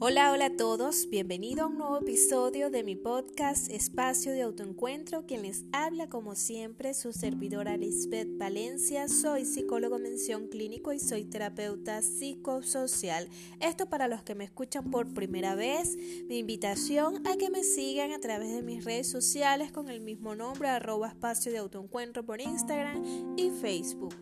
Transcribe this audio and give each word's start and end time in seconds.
Hola, 0.00 0.30
hola 0.30 0.46
a 0.46 0.56
todos, 0.56 1.08
bienvenido 1.10 1.64
a 1.64 1.66
un 1.66 1.78
nuevo 1.78 1.98
episodio 1.98 2.70
de 2.70 2.84
mi 2.84 2.94
podcast 2.94 3.68
Espacio 3.68 4.30
de 4.30 4.42
Autoencuentro, 4.42 5.26
quien 5.26 5.42
les 5.42 5.64
habla 5.72 6.08
como 6.08 6.36
siempre 6.36 6.94
su 6.94 7.12
servidora 7.12 7.76
Lisbeth 7.76 8.38
Valencia, 8.38 9.08
soy 9.08 9.44
psicólogo 9.44 9.98
mención 9.98 10.46
clínico 10.46 10.92
y 10.92 11.00
soy 11.00 11.24
terapeuta 11.24 12.00
psicosocial. 12.02 13.28
Esto 13.58 13.86
para 13.90 14.06
los 14.06 14.22
que 14.22 14.36
me 14.36 14.44
escuchan 14.44 14.88
por 14.88 15.12
primera 15.14 15.56
vez, 15.56 15.96
mi 16.28 16.38
invitación 16.38 17.26
a 17.26 17.36
que 17.36 17.50
me 17.50 17.64
sigan 17.64 18.12
a 18.12 18.20
través 18.20 18.52
de 18.52 18.62
mis 18.62 18.84
redes 18.84 19.10
sociales 19.10 19.72
con 19.72 19.90
el 19.90 20.00
mismo 20.00 20.36
nombre, 20.36 20.68
arroba 20.68 21.08
espacio 21.08 21.50
de 21.50 21.58
autoencuentro 21.58 22.24
por 22.24 22.40
Instagram 22.40 23.34
y 23.36 23.50
Facebook. 23.50 24.14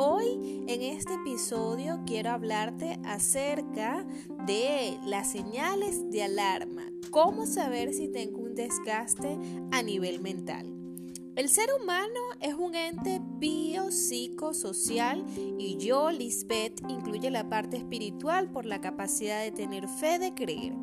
Hoy 0.00 0.64
en 0.68 0.80
este 0.80 1.14
episodio 1.14 2.00
quiero 2.06 2.30
hablarte 2.30 3.00
acerca 3.04 4.06
de 4.46 4.96
las 5.18 5.32
señales 5.32 6.08
de 6.12 6.22
alarma. 6.22 6.92
¿Cómo 7.10 7.44
saber 7.44 7.92
si 7.92 8.06
tengo 8.06 8.38
un 8.38 8.54
desgaste 8.54 9.36
a 9.72 9.82
nivel 9.82 10.20
mental? 10.20 10.72
El 11.34 11.48
ser 11.48 11.68
humano 11.82 12.20
es 12.40 12.54
un 12.54 12.76
ente 12.76 13.20
biopsicosocial 13.40 15.24
y 15.58 15.76
yo, 15.76 16.12
Lisbeth, 16.12 16.80
incluye 16.88 17.32
la 17.32 17.48
parte 17.48 17.78
espiritual 17.78 18.52
por 18.52 18.64
la 18.64 18.80
capacidad 18.80 19.42
de 19.42 19.50
tener 19.50 19.88
fe 19.88 20.20
de 20.20 20.34
creer. 20.34 20.74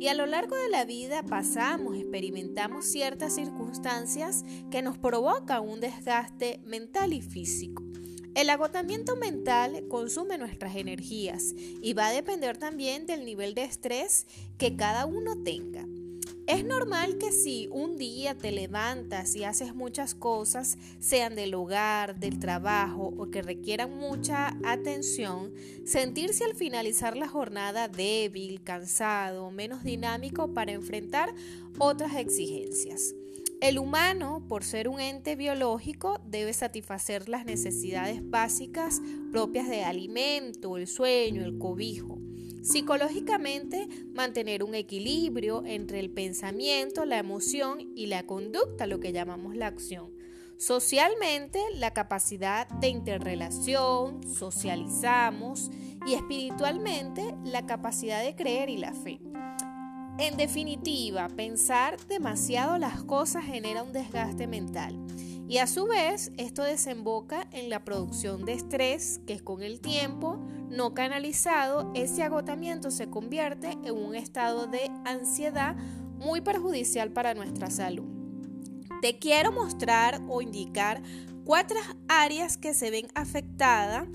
Y 0.00 0.08
a 0.08 0.14
lo 0.14 0.26
largo 0.26 0.56
de 0.56 0.70
la 0.70 0.84
vida 0.84 1.22
pasamos, 1.22 1.94
experimentamos 1.96 2.86
ciertas 2.86 3.36
circunstancias 3.36 4.44
que 4.72 4.82
nos 4.82 4.98
provocan 4.98 5.68
un 5.68 5.78
desgaste 5.78 6.60
mental 6.64 7.12
y 7.12 7.22
físico. 7.22 7.84
El 8.34 8.50
agotamiento 8.50 9.14
mental 9.14 9.84
consume 9.88 10.38
nuestras 10.38 10.74
energías 10.74 11.54
y 11.56 11.92
va 11.92 12.08
a 12.08 12.12
depender 12.12 12.56
también 12.56 13.06
del 13.06 13.24
nivel 13.24 13.54
de 13.54 13.62
estrés 13.62 14.26
que 14.58 14.74
cada 14.74 15.06
uno 15.06 15.40
tenga. 15.44 15.86
Es 16.48 16.64
normal 16.64 17.16
que 17.16 17.30
si 17.30 17.68
un 17.70 17.96
día 17.96 18.36
te 18.36 18.50
levantas 18.50 19.36
y 19.36 19.44
haces 19.44 19.74
muchas 19.74 20.16
cosas, 20.16 20.76
sean 20.98 21.36
del 21.36 21.54
hogar, 21.54 22.18
del 22.18 22.40
trabajo 22.40 23.14
o 23.16 23.30
que 23.30 23.40
requieran 23.40 23.96
mucha 23.96 24.54
atención, 24.64 25.54
sentirse 25.86 26.44
al 26.44 26.54
finalizar 26.54 27.16
la 27.16 27.28
jornada 27.28 27.86
débil, 27.86 28.62
cansado, 28.62 29.52
menos 29.52 29.84
dinámico 29.84 30.52
para 30.52 30.72
enfrentar 30.72 31.32
otras 31.78 32.16
exigencias. 32.16 33.14
El 33.64 33.78
humano, 33.78 34.44
por 34.46 34.62
ser 34.62 34.88
un 34.88 35.00
ente 35.00 35.36
biológico, 35.36 36.20
debe 36.26 36.52
satisfacer 36.52 37.30
las 37.30 37.46
necesidades 37.46 38.20
básicas 38.22 39.00
propias 39.32 39.70
de 39.70 39.84
alimento, 39.84 40.76
el 40.76 40.86
sueño, 40.86 41.42
el 41.42 41.56
cobijo. 41.56 42.18
Psicológicamente, 42.62 43.88
mantener 44.12 44.64
un 44.64 44.74
equilibrio 44.74 45.62
entre 45.64 46.00
el 46.00 46.10
pensamiento, 46.10 47.06
la 47.06 47.16
emoción 47.16 47.90
y 47.96 48.08
la 48.08 48.26
conducta, 48.26 48.86
lo 48.86 49.00
que 49.00 49.14
llamamos 49.14 49.56
la 49.56 49.68
acción. 49.68 50.12
Socialmente, 50.58 51.58
la 51.72 51.94
capacidad 51.94 52.68
de 52.68 52.88
interrelación, 52.88 54.20
socializamos 54.30 55.70
y 56.06 56.12
espiritualmente, 56.12 57.34
la 57.44 57.64
capacidad 57.64 58.22
de 58.22 58.36
creer 58.36 58.68
y 58.68 58.76
la 58.76 58.92
fe. 58.92 59.20
En 60.18 60.36
definitiva, 60.36 61.28
pensar 61.28 61.98
demasiado 62.06 62.78
las 62.78 63.02
cosas 63.02 63.44
genera 63.44 63.82
un 63.82 63.92
desgaste 63.92 64.46
mental 64.46 64.96
y 65.48 65.58
a 65.58 65.66
su 65.66 65.86
vez 65.86 66.30
esto 66.36 66.62
desemboca 66.62 67.48
en 67.50 67.68
la 67.68 67.84
producción 67.84 68.44
de 68.44 68.52
estrés 68.52 69.20
que 69.26 69.40
con 69.40 69.62
el 69.62 69.80
tiempo 69.80 70.38
no 70.70 70.94
canalizado 70.94 71.90
ese 71.94 72.22
agotamiento 72.22 72.90
se 72.90 73.10
convierte 73.10 73.72
en 73.84 73.94
un 73.94 74.14
estado 74.14 74.66
de 74.66 74.90
ansiedad 75.04 75.76
muy 76.16 76.40
perjudicial 76.40 77.10
para 77.10 77.34
nuestra 77.34 77.68
salud. 77.68 78.06
Te 79.02 79.18
quiero 79.18 79.50
mostrar 79.50 80.22
o 80.28 80.40
indicar 80.40 81.02
cuatro 81.44 81.78
áreas 82.08 82.56
que 82.56 82.72
se 82.72 82.90
ven 82.90 83.08
afectadas 83.14 84.06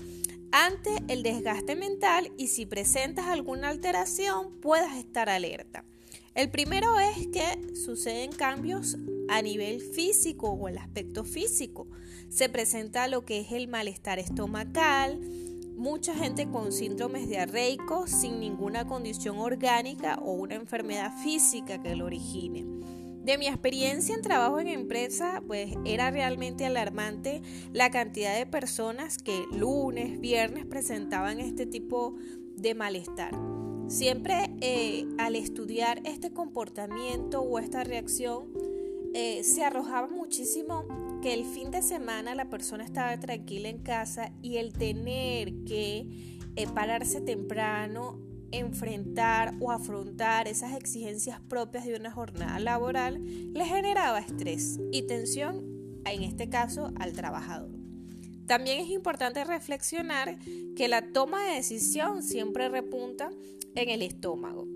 ante 0.52 0.90
el 1.08 1.22
desgaste 1.22 1.76
mental 1.76 2.32
y 2.36 2.48
si 2.48 2.66
presentas 2.66 3.26
alguna 3.26 3.68
alteración 3.68 4.60
puedas 4.60 4.96
estar 4.96 5.28
alerta. 5.28 5.84
El 6.34 6.50
primero 6.50 6.98
es 6.98 7.26
que 7.28 7.74
suceden 7.74 8.32
cambios 8.32 8.96
a 9.28 9.42
nivel 9.42 9.80
físico 9.80 10.50
o 10.50 10.68
el 10.68 10.78
aspecto 10.78 11.24
físico. 11.24 11.88
Se 12.28 12.48
presenta 12.48 13.08
lo 13.08 13.24
que 13.24 13.40
es 13.40 13.52
el 13.52 13.68
malestar 13.68 14.18
estomacal, 14.18 15.20
mucha 15.76 16.14
gente 16.14 16.48
con 16.48 16.72
síndromes 16.72 17.28
diarreicos 17.28 18.10
sin 18.10 18.38
ninguna 18.38 18.86
condición 18.86 19.38
orgánica 19.38 20.18
o 20.22 20.32
una 20.32 20.54
enfermedad 20.54 21.12
física 21.22 21.82
que 21.82 21.96
lo 21.96 22.06
origine. 22.06 22.79
De 23.22 23.36
mi 23.36 23.46
experiencia 23.46 24.14
en 24.14 24.22
trabajo 24.22 24.60
en 24.60 24.68
empresa, 24.68 25.42
pues 25.46 25.74
era 25.84 26.10
realmente 26.10 26.64
alarmante 26.64 27.42
la 27.72 27.90
cantidad 27.90 28.36
de 28.36 28.46
personas 28.46 29.18
que 29.18 29.44
lunes, 29.52 30.20
viernes 30.20 30.64
presentaban 30.64 31.38
este 31.38 31.66
tipo 31.66 32.14
de 32.56 32.74
malestar. 32.74 33.32
Siempre 33.88 34.50
eh, 34.60 35.06
al 35.18 35.36
estudiar 35.36 36.00
este 36.04 36.32
comportamiento 36.32 37.42
o 37.42 37.58
esta 37.58 37.84
reacción, 37.84 38.52
eh, 39.12 39.42
se 39.42 39.64
arrojaba 39.64 40.06
muchísimo 40.06 40.84
que 41.20 41.34
el 41.34 41.44
fin 41.44 41.70
de 41.70 41.82
semana 41.82 42.34
la 42.34 42.48
persona 42.48 42.84
estaba 42.84 43.18
tranquila 43.18 43.68
en 43.68 43.78
casa 43.78 44.32
y 44.40 44.56
el 44.56 44.72
tener 44.72 45.64
que 45.64 46.06
eh, 46.56 46.66
pararse 46.74 47.20
temprano, 47.20 48.18
enfrentar 48.52 49.54
o 49.60 49.70
afrontar 49.70 50.48
esas 50.48 50.76
exigencias 50.76 51.40
propias 51.40 51.84
de 51.84 51.94
una 51.94 52.10
jornada 52.10 52.58
laboral 52.58 53.20
le 53.52 53.64
generaba 53.64 54.18
estrés 54.18 54.78
y 54.92 55.02
tensión, 55.02 55.64
en 56.04 56.22
este 56.22 56.48
caso, 56.48 56.92
al 56.98 57.12
trabajador. 57.12 57.70
También 58.46 58.80
es 58.80 58.90
importante 58.90 59.44
reflexionar 59.44 60.38
que 60.74 60.88
la 60.88 61.12
toma 61.12 61.44
de 61.44 61.54
decisión 61.54 62.22
siempre 62.22 62.68
repunta 62.68 63.30
en 63.76 63.88
el 63.90 64.02
estómago. 64.02 64.66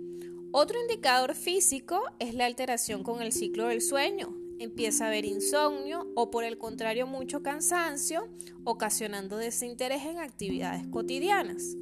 Otro 0.52 0.80
indicador 0.80 1.34
físico 1.34 2.00
es 2.20 2.34
la 2.34 2.46
alteración 2.46 3.02
con 3.02 3.20
el 3.20 3.32
ciclo 3.32 3.66
del 3.66 3.82
sueño. 3.82 4.32
Empieza 4.60 5.04
a 5.04 5.08
haber 5.08 5.24
insomnio 5.24 6.06
o 6.14 6.30
por 6.30 6.44
el 6.44 6.58
contrario 6.58 7.08
mucho 7.08 7.42
cansancio, 7.42 8.28
ocasionando 8.62 9.36
desinterés 9.36 10.04
en 10.04 10.20
actividades 10.20 10.86
cotidianas. 10.86 11.74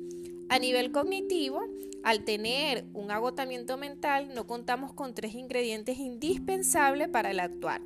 A 0.52 0.58
nivel 0.58 0.92
cognitivo, 0.92 1.62
al 2.02 2.24
tener 2.24 2.84
un 2.92 3.10
agotamiento 3.10 3.78
mental, 3.78 4.34
no 4.34 4.46
contamos 4.46 4.92
con 4.92 5.14
tres 5.14 5.34
ingredientes 5.34 5.96
indispensables 5.96 7.08
para 7.08 7.30
el 7.30 7.40
actuar 7.40 7.80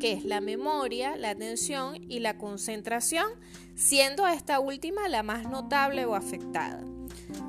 que 0.00 0.12
es 0.12 0.24
la 0.24 0.40
memoria, 0.40 1.16
la 1.16 1.30
atención 1.30 1.96
y 2.08 2.20
la 2.20 2.38
concentración, 2.38 3.26
siendo 3.74 4.26
esta 4.26 4.60
última 4.60 5.08
la 5.08 5.22
más 5.22 5.50
notable 5.50 6.06
o 6.06 6.14
afectada. 6.14 6.82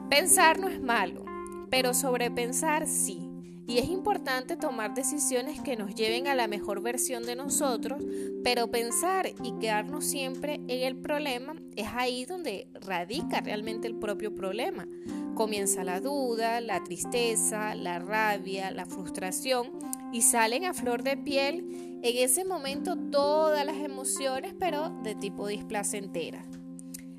Pensar 0.09 0.59
no 0.59 0.67
es 0.67 0.81
malo, 0.81 1.23
pero 1.69 1.93
sobrepensar 1.93 2.87
sí. 2.87 3.28
Y 3.69 3.77
es 3.77 3.87
importante 3.87 4.57
tomar 4.57 4.95
decisiones 4.95 5.61
que 5.61 5.77
nos 5.77 5.93
lleven 5.93 6.27
a 6.27 6.33
la 6.33 6.47
mejor 6.47 6.81
versión 6.81 7.23
de 7.27 7.35
nosotros, 7.35 8.01
pero 8.43 8.71
pensar 8.71 9.31
y 9.43 9.59
quedarnos 9.59 10.05
siempre 10.05 10.55
en 10.55 10.81
el 10.81 10.95
problema 10.95 11.53
es 11.75 11.85
ahí 11.93 12.25
donde 12.25 12.67
radica 12.81 13.41
realmente 13.41 13.87
el 13.87 13.93
propio 13.93 14.33
problema. 14.33 14.87
Comienza 15.35 15.83
la 15.83 16.01
duda, 16.01 16.61
la 16.61 16.83
tristeza, 16.83 17.75
la 17.75 17.99
rabia, 17.99 18.71
la 18.71 18.87
frustración 18.87 19.69
y 20.11 20.23
salen 20.23 20.65
a 20.65 20.73
flor 20.73 21.03
de 21.03 21.15
piel 21.15 21.99
en 22.01 22.17
ese 22.17 22.45
momento 22.45 22.97
todas 22.97 23.63
las 23.67 23.77
emociones, 23.77 24.55
pero 24.59 24.89
de 25.03 25.13
tipo 25.13 25.47
displacentera. 25.47 26.43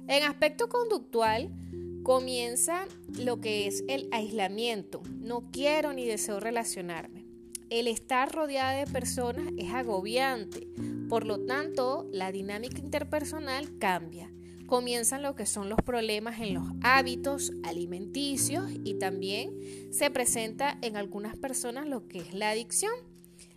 En 0.09 0.25
aspecto 0.25 0.69
conductual, 0.69 1.53
comienza 2.03 2.87
lo 3.19 3.41
que 3.41 3.67
es 3.67 3.85
el 3.89 4.09
aislamiento. 4.13 5.03
No 5.21 5.51
quiero 5.53 5.93
ni 5.93 6.07
deseo 6.07 6.41
relacionarme. 6.41 7.27
El 7.69 7.87
estar 7.87 8.35
rodeada 8.35 8.73
de 8.73 8.91
personas 8.91 9.53
es 9.57 9.73
agobiante. 9.73 10.67
Por 11.09 11.27
lo 11.27 11.45
tanto, 11.47 12.09
la 12.13 12.33
dinámica 12.33 12.79
interpersonal 12.79 13.79
cambia. 13.79 14.33
Comienzan 14.67 15.23
lo 15.23 15.35
que 15.35 15.47
son 15.47 15.69
los 15.69 15.79
problemas 15.85 16.41
en 16.41 16.55
los 16.55 16.65
hábitos 16.83 17.53
alimenticios 17.65 18.71
y 18.85 18.95
también 18.95 19.53
se 19.93 20.11
presenta 20.11 20.79
en 20.83 20.97
algunas 20.97 21.37
personas 21.37 21.87
lo 21.87 22.07
que 22.07 22.19
es 22.19 22.35
la 22.35 22.51
adicción. 22.51 22.93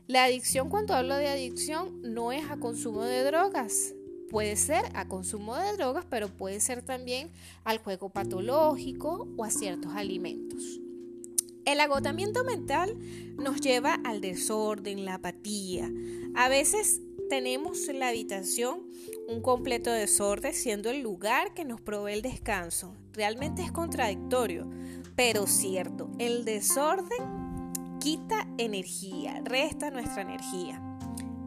La 0.07 0.25
adicción, 0.25 0.69
cuando 0.69 0.94
hablo 0.94 1.16
de 1.16 1.30
adicción, 1.30 2.01
no 2.01 2.31
es 2.31 2.50
a 2.50 2.57
consumo 2.57 3.04
de 3.04 3.24
drogas, 3.24 3.94
Puede 4.33 4.56
ser 4.56 4.83
a 4.95 5.07
consumo 5.07 5.56
de 5.56 5.74
drogas, 5.74 6.06
pero 6.09 6.27
puede 6.27 6.59
ser 6.59 6.81
también 6.81 7.30
al 7.63 7.77
juego 7.77 8.09
patológico 8.09 9.27
o 9.38 9.44
a 9.44 9.51
ciertos 9.51 9.94
alimentos. 9.94 10.80
El 11.65 11.80
agotamiento 11.80 12.44
mental 12.44 12.97
nos 13.35 13.62
lleva 13.62 13.94
al 14.03 14.21
desorden, 14.21 15.06
la 15.06 15.13
apatía. 15.13 15.88
A 16.33 16.50
veces 16.50 17.00
tenemos 17.30 17.88
en 17.89 18.00
la 18.00 18.07
habitación 18.07 18.88
un 19.27 19.44
completo 19.44 19.91
desorden 19.91 20.56
siendo 20.56 20.89
el 20.89 21.01
lugar 21.01 21.53
que 21.53 21.63
nos 21.63 21.79
provee 21.79 22.13
el 22.13 22.24
descanso. 22.24 22.95
Realmente 23.12 23.62
es 23.62 23.71
contradictorio, 23.71 24.68
pero 25.15 25.45
cierto, 25.45 26.09
el 26.18 26.44
desorden 26.44 27.71
quita 28.00 28.47
energía, 28.57 29.44
resta 29.45 29.91
nuestra 29.91 30.24
energía. 30.24 30.81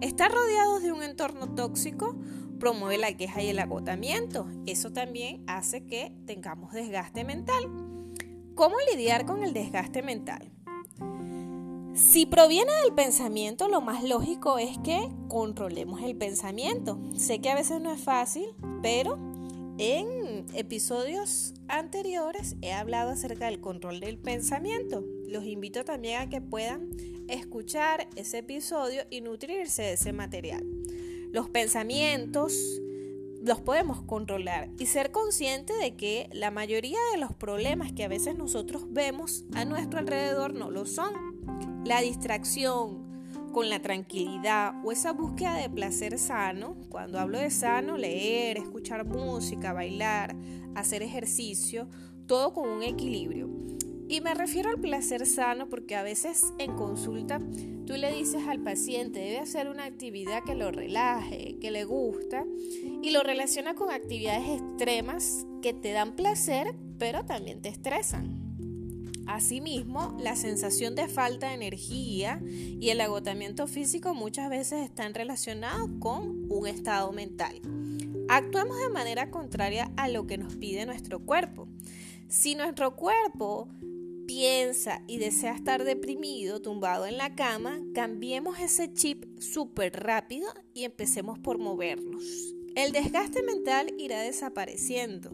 Estar 0.02 0.30
rodeados 0.30 0.82
de 0.82 0.92
un 0.92 1.02
entorno 1.02 1.52
tóxico 1.54 2.14
promueve 2.56 2.98
la 2.98 3.16
queja 3.16 3.42
y 3.42 3.48
el 3.48 3.58
agotamiento. 3.58 4.46
Eso 4.66 4.92
también 4.92 5.42
hace 5.46 5.84
que 5.84 6.12
tengamos 6.26 6.72
desgaste 6.72 7.24
mental. 7.24 7.64
¿Cómo 8.54 8.76
lidiar 8.90 9.26
con 9.26 9.42
el 9.44 9.52
desgaste 9.52 10.02
mental? 10.02 10.50
Si 11.94 12.26
proviene 12.26 12.72
del 12.84 12.94
pensamiento, 12.94 13.68
lo 13.68 13.80
más 13.80 14.04
lógico 14.04 14.58
es 14.58 14.76
que 14.78 15.08
controlemos 15.28 16.02
el 16.02 16.14
pensamiento. 16.16 16.98
Sé 17.16 17.40
que 17.40 17.50
a 17.50 17.54
veces 17.54 17.80
no 17.80 17.90
es 17.90 18.00
fácil, 18.00 18.54
pero 18.82 19.18
en 19.78 20.46
episodios 20.54 21.54
anteriores 21.68 22.56
he 22.62 22.72
hablado 22.72 23.10
acerca 23.10 23.46
del 23.46 23.60
control 23.60 24.00
del 24.00 24.18
pensamiento. 24.18 25.04
Los 25.26 25.44
invito 25.44 25.84
también 25.84 26.20
a 26.20 26.28
que 26.28 26.40
puedan 26.40 26.90
escuchar 27.28 28.08
ese 28.16 28.38
episodio 28.38 29.02
y 29.10 29.20
nutrirse 29.20 29.82
de 29.82 29.92
ese 29.94 30.12
material. 30.12 30.64
Los 31.36 31.50
pensamientos 31.50 32.80
los 33.42 33.60
podemos 33.60 34.00
controlar 34.00 34.70
y 34.78 34.86
ser 34.86 35.10
consciente 35.10 35.74
de 35.74 35.94
que 35.94 36.30
la 36.32 36.50
mayoría 36.50 36.96
de 37.12 37.18
los 37.18 37.34
problemas 37.34 37.92
que 37.92 38.04
a 38.04 38.08
veces 38.08 38.38
nosotros 38.38 38.86
vemos 38.88 39.44
a 39.52 39.66
nuestro 39.66 39.98
alrededor 39.98 40.54
no 40.54 40.70
lo 40.70 40.86
son 40.86 41.82
la 41.84 42.00
distracción 42.00 43.52
con 43.52 43.68
la 43.68 43.82
tranquilidad 43.82 44.82
o 44.82 44.92
esa 44.92 45.12
búsqueda 45.12 45.56
de 45.56 45.68
placer 45.68 46.18
sano, 46.18 46.74
cuando 46.88 47.20
hablo 47.20 47.38
de 47.38 47.50
sano, 47.50 47.98
leer, 47.98 48.56
escuchar 48.56 49.04
música, 49.04 49.74
bailar, 49.74 50.34
hacer 50.74 51.02
ejercicio, 51.02 51.86
todo 52.26 52.54
con 52.54 52.66
un 52.66 52.82
equilibrio. 52.82 53.55
Y 54.08 54.20
me 54.20 54.34
refiero 54.34 54.70
al 54.70 54.80
placer 54.80 55.26
sano 55.26 55.68
porque 55.68 55.96
a 55.96 56.02
veces 56.02 56.44
en 56.58 56.76
consulta 56.76 57.40
tú 57.86 57.94
le 57.94 58.12
dices 58.12 58.42
al 58.46 58.60
paciente 58.60 59.18
debe 59.18 59.38
hacer 59.38 59.68
una 59.68 59.84
actividad 59.84 60.44
que 60.44 60.54
lo 60.54 60.70
relaje, 60.70 61.56
que 61.60 61.70
le 61.70 61.84
gusta 61.84 62.44
y 63.02 63.10
lo 63.10 63.22
relaciona 63.22 63.74
con 63.74 63.90
actividades 63.90 64.60
extremas 64.60 65.46
que 65.60 65.72
te 65.72 65.92
dan 65.92 66.14
placer 66.14 66.74
pero 66.98 67.24
también 67.24 67.60
te 67.62 67.68
estresan. 67.68 68.46
Asimismo, 69.26 70.16
la 70.20 70.36
sensación 70.36 70.94
de 70.94 71.08
falta 71.08 71.48
de 71.48 71.54
energía 71.54 72.40
y 72.46 72.90
el 72.90 73.00
agotamiento 73.00 73.66
físico 73.66 74.14
muchas 74.14 74.48
veces 74.48 74.84
están 74.84 75.14
relacionados 75.14 75.90
con 75.98 76.46
un 76.48 76.66
estado 76.68 77.10
mental. 77.10 77.60
Actuamos 78.28 78.78
de 78.78 78.88
manera 78.88 79.30
contraria 79.30 79.90
a 79.96 80.08
lo 80.08 80.26
que 80.26 80.38
nos 80.38 80.54
pide 80.54 80.86
nuestro 80.86 81.20
cuerpo. 81.20 81.68
Si 82.28 82.54
nuestro 82.54 82.94
cuerpo 82.94 83.68
piensa 84.26 85.02
y 85.06 85.19
desea 85.19 85.55
estar 85.55 85.84
deprimido, 85.84 86.61
tumbado 86.61 87.06
en 87.06 87.17
la 87.17 87.34
cama, 87.34 87.81
cambiemos 87.94 88.58
ese 88.58 88.93
chip 88.93 89.25
súper 89.40 89.93
rápido 90.02 90.49
y 90.75 90.84
empecemos 90.84 91.38
por 91.38 91.58
movernos. 91.58 92.25
El 92.75 92.93
desgaste 92.93 93.43
mental 93.43 93.94
irá 93.99 94.20
desapareciendo 94.20 95.31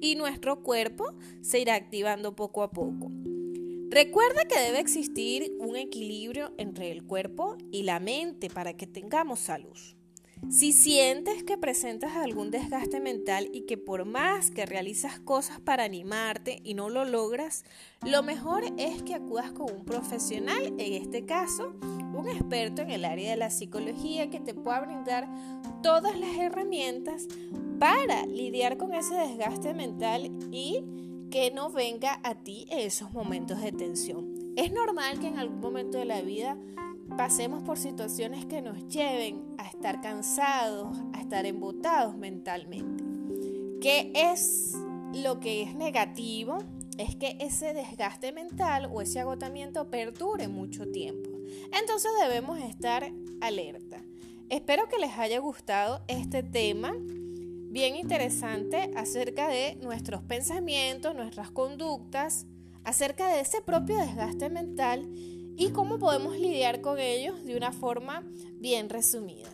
y 0.00 0.14
nuestro 0.16 0.62
cuerpo 0.62 1.12
se 1.42 1.60
irá 1.60 1.74
activando 1.74 2.34
poco 2.34 2.62
a 2.62 2.70
poco. 2.70 3.10
Recuerda 3.90 4.46
que 4.46 4.58
debe 4.58 4.80
existir 4.80 5.52
un 5.58 5.76
equilibrio 5.76 6.52
entre 6.56 6.90
el 6.90 7.04
cuerpo 7.04 7.56
y 7.70 7.82
la 7.82 8.00
mente 8.00 8.48
para 8.50 8.76
que 8.76 8.86
tengamos 8.86 9.40
salud. 9.40 9.78
Si 10.50 10.72
sientes 10.72 11.42
que 11.42 11.58
presentas 11.58 12.14
algún 12.14 12.50
desgaste 12.50 13.00
mental 13.00 13.48
y 13.52 13.62
que 13.62 13.76
por 13.76 14.04
más 14.04 14.50
que 14.50 14.64
realizas 14.64 15.18
cosas 15.18 15.60
para 15.60 15.84
animarte 15.84 16.60
y 16.62 16.74
no 16.74 16.88
lo 16.88 17.04
logras, 17.04 17.64
lo 18.04 18.22
mejor 18.22 18.62
es 18.78 19.02
que 19.02 19.14
acudas 19.14 19.50
con 19.52 19.72
un 19.72 19.84
profesional, 19.84 20.66
en 20.78 20.92
este 21.02 21.26
caso, 21.26 21.74
un 22.14 22.28
experto 22.28 22.82
en 22.82 22.90
el 22.90 23.04
área 23.04 23.30
de 23.30 23.36
la 23.36 23.50
psicología 23.50 24.30
que 24.30 24.40
te 24.40 24.54
pueda 24.54 24.80
brindar 24.80 25.28
todas 25.82 26.18
las 26.18 26.36
herramientas 26.38 27.26
para 27.78 28.24
lidiar 28.26 28.76
con 28.76 28.94
ese 28.94 29.14
desgaste 29.14 29.74
mental 29.74 30.30
y 30.52 30.84
que 31.30 31.50
no 31.50 31.70
venga 31.70 32.20
a 32.22 32.34
ti 32.34 32.66
en 32.70 32.80
esos 32.80 33.12
momentos 33.12 33.60
de 33.60 33.72
tensión. 33.72 34.52
Es 34.56 34.72
normal 34.72 35.18
que 35.18 35.26
en 35.26 35.38
algún 35.38 35.60
momento 35.60 35.98
de 35.98 36.04
la 36.04 36.22
vida 36.22 36.56
pasemos 37.16 37.62
por 37.62 37.78
situaciones 37.78 38.44
que 38.44 38.60
nos 38.60 38.88
lleven 38.88 39.42
a 39.56 39.66
estar 39.66 40.00
cansados, 40.02 40.98
a 41.14 41.20
estar 41.20 41.46
embotados 41.46 42.16
mentalmente. 42.16 43.02
¿Qué 43.80 44.12
es 44.14 44.74
lo 45.14 45.40
que 45.40 45.62
es 45.62 45.74
negativo? 45.74 46.58
Es 46.98 47.16
que 47.16 47.38
ese 47.40 47.72
desgaste 47.72 48.32
mental 48.32 48.90
o 48.92 49.00
ese 49.00 49.20
agotamiento 49.20 49.90
perdure 49.90 50.48
mucho 50.48 50.90
tiempo. 50.90 51.30
Entonces 51.78 52.10
debemos 52.20 52.58
estar 52.58 53.10
alerta. 53.40 54.02
Espero 54.50 54.88
que 54.88 54.98
les 54.98 55.16
haya 55.18 55.38
gustado 55.38 56.02
este 56.08 56.42
tema 56.42 56.94
bien 57.70 57.96
interesante 57.96 58.90
acerca 58.94 59.48
de 59.48 59.76
nuestros 59.82 60.22
pensamientos, 60.22 61.14
nuestras 61.14 61.50
conductas, 61.50 62.46
acerca 62.84 63.28
de 63.28 63.40
ese 63.40 63.62
propio 63.62 63.96
desgaste 63.96 64.48
mental 64.48 65.08
y 65.56 65.70
cómo 65.70 65.98
podemos 65.98 66.36
lidiar 66.38 66.80
con 66.80 66.98
ellos 66.98 67.44
de 67.44 67.56
una 67.56 67.72
forma 67.72 68.22
bien 68.54 68.88
resumida. 68.88 69.50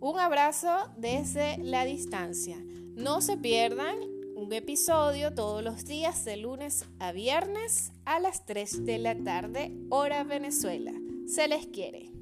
Un 0.00 0.18
abrazo 0.18 0.90
desde 0.96 1.58
la 1.58 1.84
distancia. 1.84 2.56
No 2.94 3.20
se 3.20 3.36
pierdan 3.36 3.96
un 4.34 4.52
episodio 4.52 5.34
todos 5.34 5.62
los 5.62 5.84
días 5.84 6.24
de 6.24 6.38
lunes 6.38 6.86
a 6.98 7.12
viernes 7.12 7.92
a 8.04 8.18
las 8.18 8.46
3 8.46 8.86
de 8.86 8.98
la 8.98 9.14
tarde, 9.14 9.72
hora 9.90 10.24
Venezuela. 10.24 10.92
Se 11.26 11.46
les 11.46 11.66
quiere. 11.66 12.19